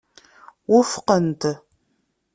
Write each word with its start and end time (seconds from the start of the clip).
Wufqen-t. 0.71 1.43